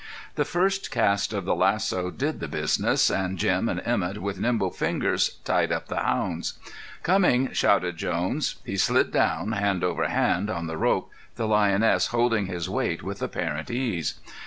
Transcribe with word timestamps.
The 0.33 0.45
first 0.45 0.89
cast 0.89 1.31
of 1.31 1.45
the 1.45 1.53
lasso 1.53 2.09
did 2.09 2.39
the 2.39 2.47
business, 2.47 3.11
and 3.11 3.37
Jim 3.37 3.69
and 3.69 3.79
Emett 3.85 4.17
with 4.17 4.39
nimble 4.39 4.71
fingers 4.71 5.35
tied 5.45 5.71
up 5.71 5.89
the 5.89 5.97
hounds. 5.99 6.55
"Coming," 7.03 7.51
shouted 7.53 7.97
Jones. 7.97 8.55
He 8.65 8.77
slid 8.77 9.11
down, 9.11 9.51
hand 9.51 9.83
over 9.83 10.07
hand, 10.07 10.49
on 10.49 10.65
the 10.65 10.79
rope, 10.79 11.11
the 11.35 11.45
lioness 11.47 12.07
holding 12.07 12.47
his 12.47 12.67
weight 12.67 13.03
with 13.03 13.21
apparent 13.21 13.69
ease. 13.69 14.15